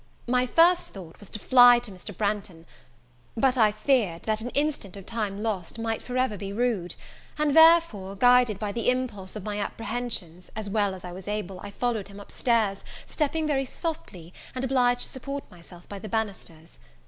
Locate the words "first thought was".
0.47-1.29